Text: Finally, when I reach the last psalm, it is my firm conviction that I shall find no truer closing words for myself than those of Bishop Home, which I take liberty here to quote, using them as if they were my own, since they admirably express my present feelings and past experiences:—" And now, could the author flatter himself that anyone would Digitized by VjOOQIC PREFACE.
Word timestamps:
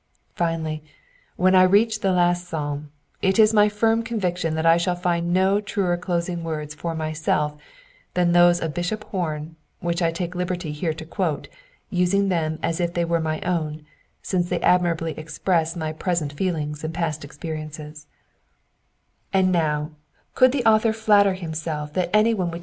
Finally, 0.33 0.83
when 1.35 1.53
I 1.53 1.61
reach 1.61 1.99
the 1.99 2.11
last 2.11 2.47
psalm, 2.47 2.89
it 3.21 3.37
is 3.37 3.53
my 3.53 3.69
firm 3.69 4.01
conviction 4.01 4.55
that 4.55 4.65
I 4.65 4.75
shall 4.77 4.95
find 4.95 5.31
no 5.31 5.61
truer 5.61 5.95
closing 5.95 6.43
words 6.43 6.73
for 6.73 6.95
myself 6.95 7.55
than 8.15 8.31
those 8.31 8.59
of 8.59 8.73
Bishop 8.73 9.03
Home, 9.11 9.57
which 9.79 10.01
I 10.01 10.11
take 10.11 10.33
liberty 10.33 10.71
here 10.71 10.93
to 10.95 11.05
quote, 11.05 11.49
using 11.91 12.29
them 12.29 12.57
as 12.63 12.79
if 12.79 12.95
they 12.95 13.05
were 13.05 13.19
my 13.19 13.41
own, 13.41 13.85
since 14.23 14.49
they 14.49 14.59
admirably 14.61 15.11
express 15.19 15.75
my 15.75 15.93
present 15.93 16.33
feelings 16.33 16.83
and 16.83 16.95
past 16.95 17.23
experiences:—" 17.23 18.07
And 19.31 19.51
now, 19.51 19.91
could 20.33 20.51
the 20.51 20.65
author 20.65 20.93
flatter 20.93 21.35
himself 21.35 21.93
that 21.93 22.09
anyone 22.11 22.25
would 22.25 22.25
Digitized 22.25 22.35
by 22.39 22.47
VjOOQIC 22.47 22.49
PREFACE. 22.49 22.59